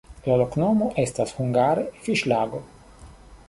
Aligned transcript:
La 0.27 0.37
loknomo 0.41 0.87
estas 1.03 1.35
hungare: 1.41 1.87
fiŝlago. 2.07 2.67